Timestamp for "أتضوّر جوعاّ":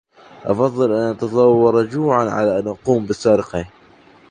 1.09-2.29